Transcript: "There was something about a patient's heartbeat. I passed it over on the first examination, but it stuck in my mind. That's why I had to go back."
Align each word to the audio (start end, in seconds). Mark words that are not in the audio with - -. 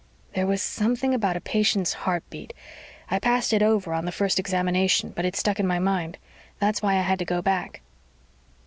"There 0.33 0.47
was 0.47 0.63
something 0.63 1.13
about 1.13 1.37
a 1.37 1.41
patient's 1.41 1.93
heartbeat. 1.93 2.55
I 3.11 3.19
passed 3.19 3.53
it 3.53 3.61
over 3.61 3.93
on 3.93 4.05
the 4.05 4.11
first 4.11 4.39
examination, 4.39 5.11
but 5.15 5.25
it 5.25 5.35
stuck 5.35 5.59
in 5.59 5.67
my 5.67 5.77
mind. 5.77 6.17
That's 6.57 6.81
why 6.81 6.93
I 6.95 7.01
had 7.01 7.19
to 7.19 7.23
go 7.25 7.39
back." 7.39 7.81